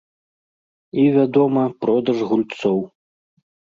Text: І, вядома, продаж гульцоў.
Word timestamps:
І, 1.01 1.03
вядома, 1.17 1.63
продаж 1.85 2.17
гульцоў. 2.31 2.79